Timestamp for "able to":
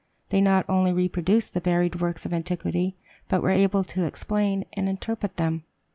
3.51-4.05